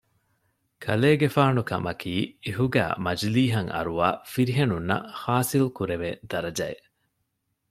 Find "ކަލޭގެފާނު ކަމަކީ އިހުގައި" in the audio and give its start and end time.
0.83-2.93